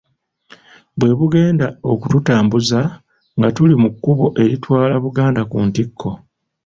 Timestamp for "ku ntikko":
5.51-6.09